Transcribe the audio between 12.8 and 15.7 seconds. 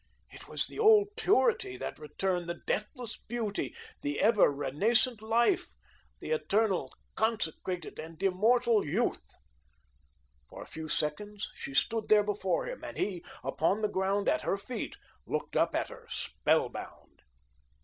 and he, upon the ground at her feet, looked